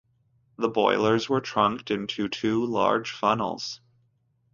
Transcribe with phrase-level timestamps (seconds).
[0.57, 3.81] The boilers were trunked into two large funnels.